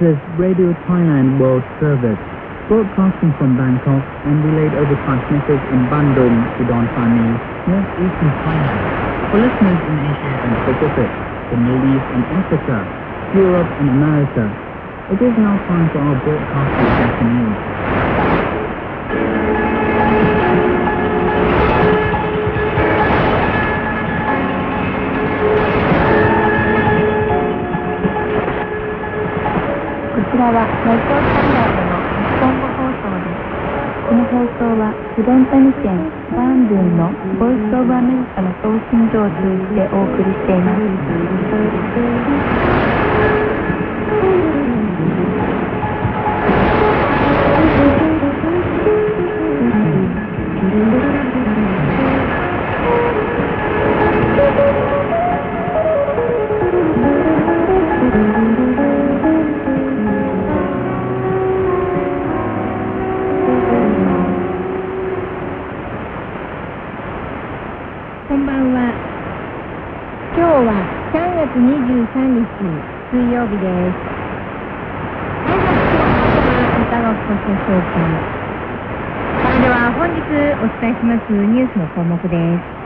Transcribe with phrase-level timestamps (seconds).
[0.00, 2.16] This is Radio Thailand World Service,
[2.72, 7.36] broadcasting from Bangkok and relayed over transmitters in Bandung, Udon Thani,
[7.68, 8.80] northeastern Thailand.
[9.28, 11.12] For listeners in Asia and Pacific,
[11.52, 12.88] the Middle East and Africa,
[13.36, 14.56] Europe and America,
[15.12, 17.60] it is now time for our broadcast in Japanese.
[30.30, 33.42] ちらはラジオスタンダードの日本語放送です。
[34.06, 35.98] この放送はフロンタニ県
[36.30, 40.82] バーンブンのボイスオブアメリカの送信所を通じてお送りしています。
[73.40, 74.20] 曜日です。
[75.48, 78.28] は、今日いかがごしでしょうか。
[79.40, 80.20] それでは本日
[80.60, 82.76] お伝えしますニュースの項目です。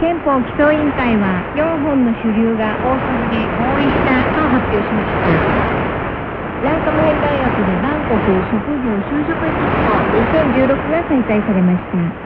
[0.00, 5.44] 憲法基礎委員会は4本の主流が大筋で合意したと発表しました。
[6.64, 12.16] ランカムヘン大学でバンコク職業就職エキスポ2016が開催されました。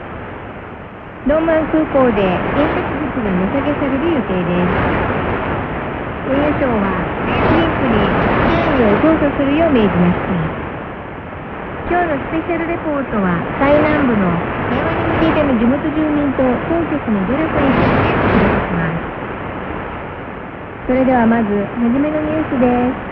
[1.27, 2.23] ローマン空港で
[2.55, 4.93] 飲食物が値下げされる予定です。
[6.23, 7.99] 運輸省はリンクに
[8.79, 10.39] 経緯を調査するよう命じました。
[11.91, 14.31] 今日のスペシャルレポートは最南部の
[14.71, 19.03] 平和に向けての地元住民と当局の努力についてお伝えします。
[20.87, 23.11] それではまず初めのニュースです。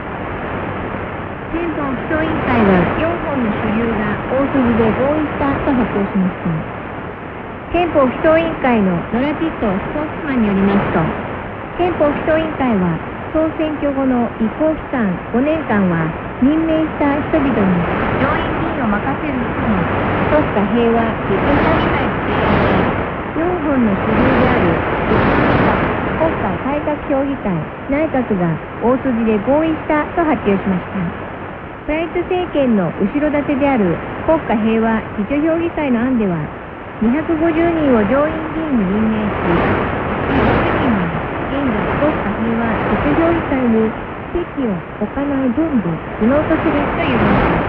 [1.50, 6.54] 憲法基礎委員会は4本の主流が大筋で合意したと発表しました。
[7.74, 11.29] 憲法基礎委員会のノラティットスポーツマンによりますと
[11.80, 13.00] 憲法基礎委員会は
[13.32, 16.12] 総選挙後の移行期間5年間は
[16.44, 17.88] 任命した人々に
[18.20, 19.88] 上院議員を任せる人に
[20.28, 22.84] 国家平和自治者議会の提案で
[23.32, 24.76] 4本の主流である
[26.20, 31.00] 国家改革評議会内閣が大筋で合意したと発表しました。
[31.88, 33.96] プライト政権の後ろ盾である
[34.28, 36.44] 国家平和自治評議会の案では
[37.00, 39.99] 250人を上院議員に任命し、
[42.00, 43.94] 国家平和実情議会に
[44.32, 47.68] 席を置かない分で不能とするというものです。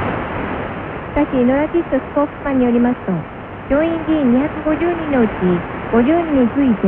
[1.11, 3.25] しかし、ノラティットスポークスマンによりますと、
[3.69, 6.87] 上院議員250人のうち50人について、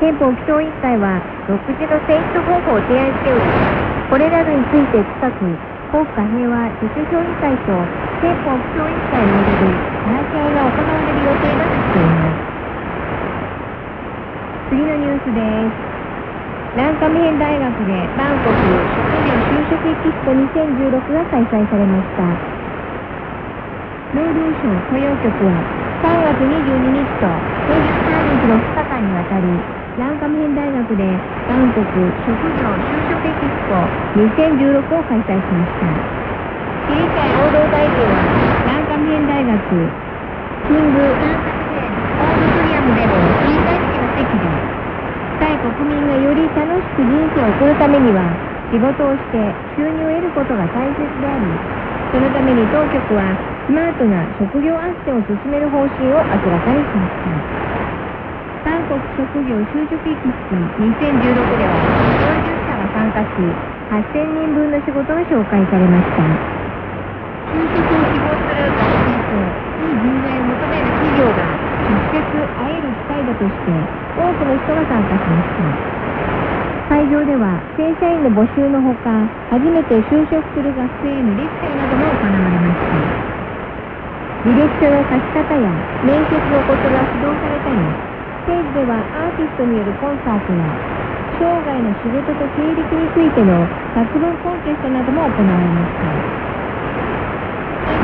[0.00, 3.62] 憲法基礎委員会は独自の選出方法を提案しており、
[4.08, 7.90] これらについて近く、国家平和自治評議会と
[8.20, 12.40] 憲法基礎委員会による話し合いが行われる予定だとしています。
[14.70, 15.87] 次のニュースです。
[16.76, 18.60] ランカムヘン大学でバンコク
[18.92, 22.28] 職業就職エキスポ2016が開催されました。
[24.12, 25.64] 労働省雇用局は
[26.04, 27.24] 3月22日と
[27.72, 29.48] 23日の2日間にわたり
[29.96, 31.08] ランカムヘン大学で
[31.48, 33.74] バンコク職業就職エキスポ
[34.20, 36.04] 2016を開催しました。
[36.84, 39.96] 市議会労働大臣はランカムヘン大学
[40.68, 44.77] キングランカムヘンオーディトリアムでの開会式の席で
[45.62, 48.22] 国民がより楽しく人生を送るためには
[48.70, 49.38] 仕事をして
[49.76, 51.44] 収入を得ることが大切であり
[52.12, 53.36] そのために当局は
[53.66, 57.30] スマートな職業斡旋を進める方針を明らかにしました。
[58.64, 63.60] 韓国職業就職エキスポ2016では40社が参加し
[63.90, 66.40] 8000人分の仕事が紹介されました。
[67.52, 71.57] 就職を希望する学生といい人材を求める企業が
[73.28, 73.72] 会だとして
[74.16, 75.84] 多くの人が参加しました
[76.88, 83.12] 会場では正社員の募集のほか初めて就職する学生へのレクチャーなども行われました
[84.48, 88.00] 履歴書の書き方や面接のことが指導されたり
[88.40, 90.80] ステージではアーティストによるコンサートや
[91.38, 96.24] 生涯の仕事と経歴についての作文コンテストなども行われました。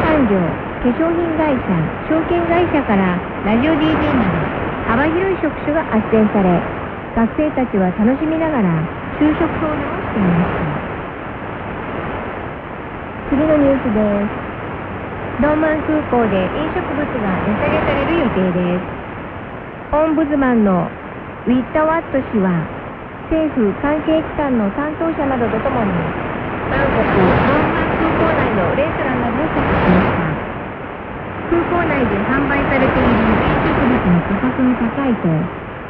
[0.02, 4.53] 産業化粧品会社証券会社からラジオ DJ など
[4.84, 6.68] 幅広い職種が斡旋され
[7.14, 8.90] 学生たちは楽しみながら
[9.20, 10.84] 就職相談をしていました
[13.30, 14.34] 次のニュースです
[15.42, 18.86] ローマン空港で飲食物が値下げされる予定です
[19.96, 20.92] オンブズマンの
[21.46, 22.72] ウィッタワット氏は
[23.30, 26.14] 政府関係機関の担当者などとともに
[26.70, 30.42] バンコクノーマン空港内のレストランなどを視察しました
[31.46, 33.33] 空港内で販売されている
[34.24, 35.28] 価格が高いと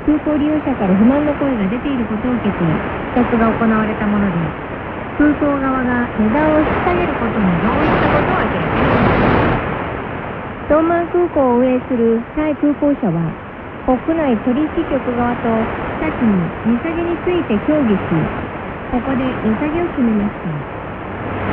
[0.05, 2.85] 空港利用者から不満の声が出ていることを受けて
[3.15, 4.39] 視察が行われたもので
[5.17, 9.31] 空港側が値段を引き下げることに同意したことを明らかにしました。
[10.67, 13.39] 東満空港を運営するタイ空港社は
[13.87, 15.71] 国内取引局側と
[16.01, 18.35] 先に値下げについて協議し
[18.91, 20.51] ここで値下げを決めました。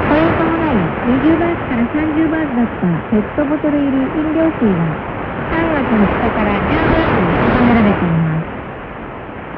[0.07, 0.75] これに伴い
[1.05, 5.10] 20バーツから30バーツだったペットボトル入り飲料水が
[5.51, 8.47] 3月2日から10バーツに定められています。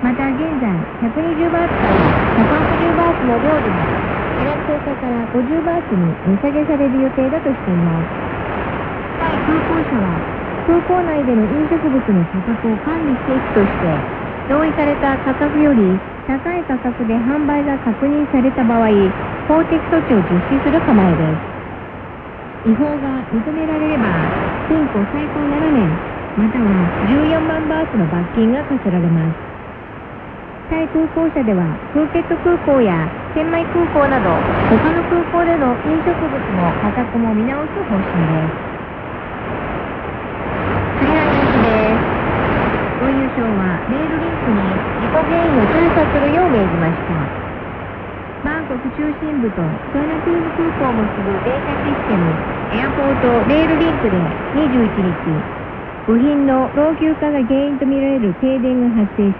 [0.01, 3.99] また現在120バーツから180バーツの料理が
[4.37, 8.11] 4月10日から50バーツに値下げされる予定だとしています。
[9.45, 10.25] 空港社は
[10.63, 14.07] 空港内での飲食物の価格を管理していくとして
[14.47, 18.89] 同意された価格より高い価格で販売が確認された場合
[19.47, 21.52] 法的措置を実施する構えです。
[22.63, 24.07] 違法が認められれば
[24.71, 26.07] 禁錮最高7年
[26.39, 29.35] または14万バーツの罰金が課せられます。
[30.71, 38.55] タイ空港社ではプーケット空港やチェンマイ空港など他の空港での飲食物の価格も見直す方針です。
[41.03, 42.15] 次のニュースです。
[43.03, 47.35] 運輸省はレールリンクに事故原因を調査するよう命じました。
[48.43, 49.61] バンコク中心部と
[49.91, 52.39] クアラトゥーム空港を結ぶデータシステム
[52.73, 54.17] エアポートレールリンクで
[54.57, 55.45] 21日
[56.07, 59.37] 部品の老朽化が原因とみられる停電が発生し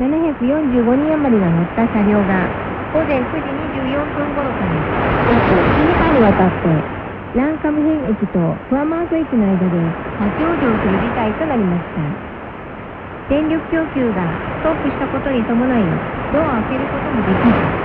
[0.00, 2.50] 745人余りが乗った車両が
[2.92, 4.90] 午前9時24分頃から
[5.24, 6.90] 約1時間にわたって
[7.34, 12.18] ランカムヘン駅とフアマート駅の間で立ち往生する事態となりました。
[13.28, 17.78] 電力供給がストップしたことに伴いドアを開けることもできず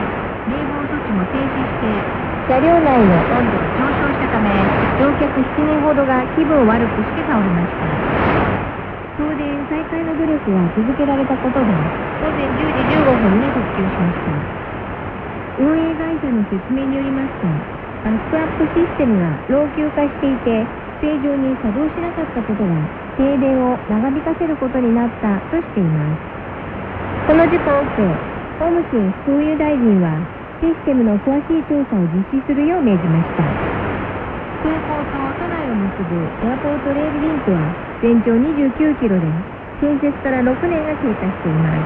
[0.47, 2.09] 冷房措置も停止して
[2.43, 4.51] 車両内の温度が上昇したため
[4.99, 7.87] 乗客7人ほどが気分を悪くして倒れました。
[9.15, 15.63] 送電再開の努力は続けられたことで午前10時15分に復旧しました。
[15.63, 17.47] 運営会社の説明によりますと
[18.03, 20.67] バックアップシステムが老朽化していて
[20.99, 22.75] 正常に作動しなかったことが
[23.15, 27.31] 停電を長引かせることになったとしています。
[27.31, 28.03] この事故を受け
[28.67, 33.43] オムシン副運輸大臣はシステムの詳しい調査を実施するよう命じました。
[34.63, 37.59] 空港と都内を結ぶエアポートレールリンクは
[37.99, 39.27] 全長29キロで
[39.83, 41.83] 建設から6年が経過しています。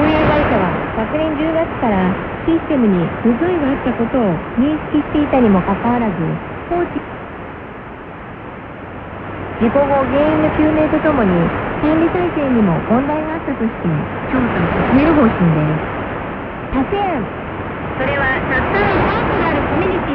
[0.00, 2.08] 運営会社は昨年10月から
[2.48, 6.16] システムに不具合があったことを認識していたにもかかわらず
[6.72, 6.88] 放置。
[9.60, 11.36] 事故後原因の究明とともに
[11.84, 13.92] 管理体制にも問題があったとして
[14.32, 17.41] 調査を進める方針です。
[18.02, 20.10] それはたったのパーソナルコミュニテ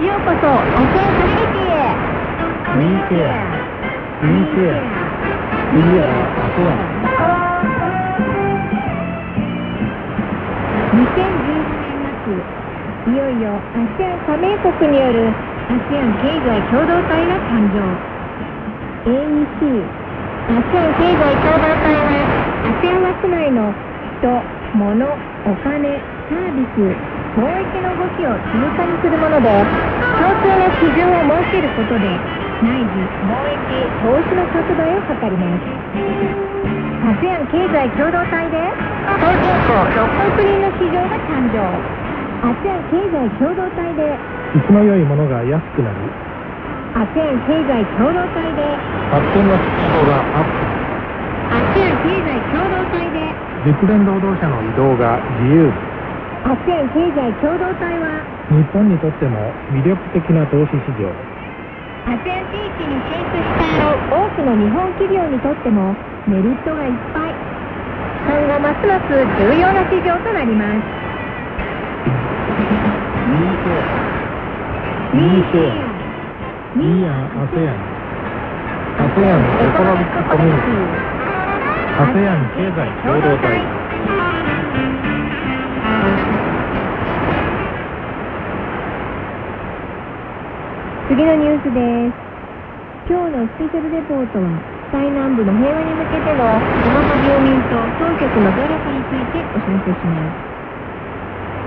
[0.00, 1.92] ィようこそアセアンコミュニティへ
[2.64, 3.44] コミュニティへ
[4.20, 4.88] コミュニティへ
[5.68, 6.96] 次はアセアン
[10.96, 15.36] 2017年末いよいよ ASEAN 加盟国による
[15.68, 18.00] ASEAN 経済共同体が誕生
[19.04, 19.92] AEC
[20.48, 22.32] ASEAN 経済共同体は
[22.80, 23.74] ASEAN 枠内の
[24.22, 26.80] 人、物、お金、サービス、
[27.36, 29.50] 貿易の動きを通過にするもので
[30.16, 32.08] 共通の基準を設けることで
[32.64, 33.60] 内需、貿易、
[34.00, 35.84] 投資の拡大を図ります。
[37.04, 38.56] ASEAN 経済共同体で
[39.20, 41.60] 東京港6億人の市場が誕生。
[42.40, 44.16] ASEAN 経済共同体で
[44.54, 45.98] 生きの良いものが安くなり
[46.94, 48.64] ASEAN 経済共同体で
[49.12, 50.48] 発展のスピードがアッ
[51.52, 55.93] ASEAN 経済共同体でプ熟練労働者の移動が自由
[56.44, 58.20] ASEAN 経済共同体は
[58.52, 59.40] 日本にとっても
[59.72, 61.08] 魅力的な投資市場。
[62.04, 65.96] ASEAN 地域に進出した多くの日本企業にとっても
[66.28, 67.32] メリットがいっぱい。
[68.28, 70.84] 今後ますます重要な市場となります。
[75.16, 75.88] ミーシェア
[76.76, 77.72] ミーア ASEAN
[79.00, 80.92] ASEAN エコノミックコミュニティ。
[82.04, 83.83] ASEAN 経済共同体
[91.04, 93.12] 次のニュースです。
[93.12, 100.40] 今日のスペシャルレポートは最南部の平和に向けての地元住民と当局の努力についてお知らせします。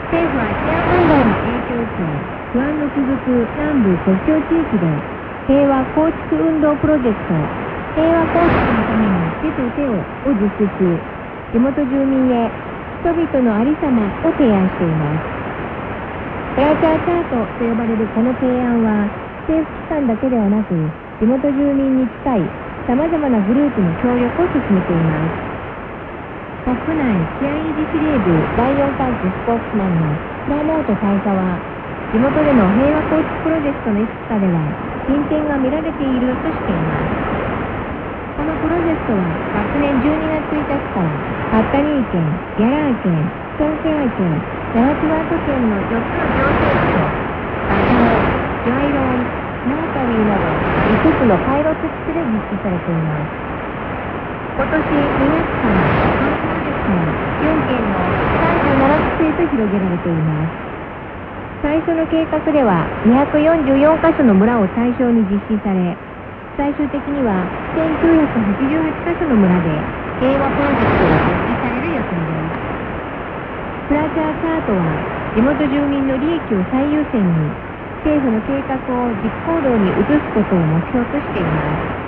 [0.09, 2.01] 政府は治安問題の影響を受け
[2.49, 5.05] 不安の続く南部国境地域で
[5.45, 7.53] 平和構築運動プロジェクト
[7.93, 11.05] 平和構築のために手と手をを実施し
[11.53, 12.57] 地元住民へ
[13.05, 15.21] 人々のありさまを提案しています。
[16.55, 22.53] プラチャーチャートと呼ばれるこの提案は政府機関だけではなく地元住民に近い
[22.87, 25.35] さまざまなグループの協力を進めています。
[26.65, 31.63] 国内治安維持司令部第4管区スポーツマンのプラモート大佐は
[32.11, 34.77] 地元での平和構築プロジェクトのいくつかでは
[35.07, 37.13] 進展が見られているとしています。
[38.35, 47.15] このプロジェクトは昨年12月1日からハッタニー県、ギャラー県、ソンケア県、ナラティワート県の4つの行政区と
[47.67, 47.85] バ
[48.67, 49.31] ジョー、ジョイロン、
[49.63, 50.59] ナータリーなど
[50.91, 53.39] 5つのパイロット地区で実施されています
[54.59, 56.91] 今年2月からこのプロジェクト
[57.47, 60.67] 4県の37区へと広げられています
[61.63, 65.95] 最初の計画では244カ所の村を対象に実施され
[66.57, 69.87] 最終的には1988カ所の村で
[70.19, 72.59] 平和プロジェクトが実施される予定です
[73.87, 77.55] プラチャーチャートは地元住民の利益を最優先に
[78.07, 82.07] 政府の計画を実行動に移すことを目標としています。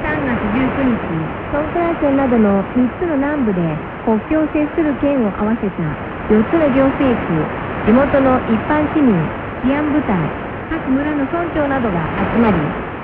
[0.00, 3.60] 3月19日ソンクラ県などの3つの南部で
[4.02, 6.00] 国境を接する県を合わせた
[6.32, 7.52] 4つの行政区
[7.84, 9.12] 地元の一般市民
[9.62, 10.16] 治安部隊
[10.70, 12.56] 各村の村長などが集まり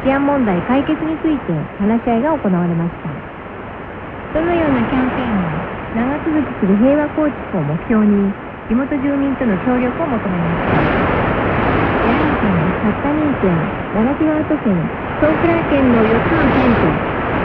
[0.02, 3.20] 治安問題解決について話し合いが行われました。
[4.32, 8.34] どのようなキャンペーンも長続きする平和構築を目標に
[8.68, 11.17] 地元住民との協力を求めました。
[12.16, 16.86] 県、サッタニー県、ナラティワート県、ソークラー県の4つの県と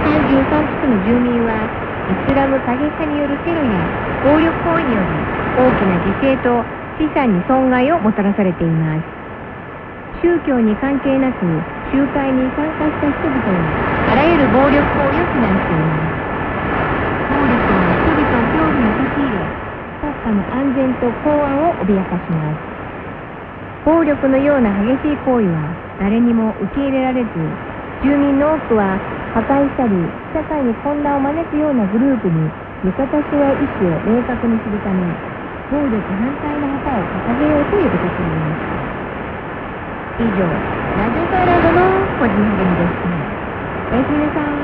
[0.05, 1.65] 33地区の住民は
[2.07, 3.89] イスラム過激派によるテロや
[4.21, 5.09] 暴力行為により
[5.55, 6.65] 大きな犠牲と
[6.99, 9.05] 資産に損害をもたらされています
[10.21, 16.15] 宗教に関係なく集会に参加した人々はあらゆる暴力行為を非難しています
[17.27, 19.55] 暴力は人々を恐怖に陥れ
[19.99, 22.72] 国家の安全と公安を脅かします
[23.85, 27.31] 暴力のような激しい行為は誰にも受け入れられず
[28.01, 35.19] 住民の多くは破壊したり社会に混乱を招くようなグループに味方しない意思を明確にするため
[35.69, 38.61] 暴力反対の旗を掲げようと呼びかけます
[40.19, 40.63] 以上、
[40.93, 43.09] ラジオカーラドの個人励みでした。
[43.89, 44.62] おやすみなさい。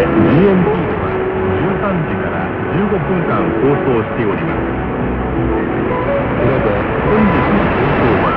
[0.00, 1.12] GMT では
[1.60, 4.60] 13時から15分間放送しております。
[6.40, 8.29] これで本日の放送は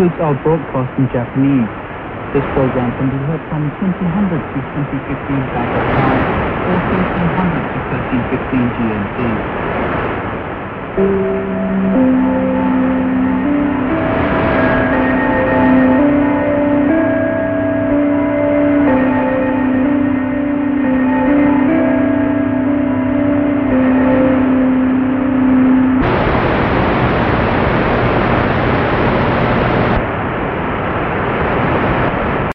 [0.00, 1.70] concludes our broadcast in Japanese.
[2.32, 6.26] This program can be heard from 2000 to 2015 Bangkok time
[6.64, 9.44] or 1300 to 1315 GMT.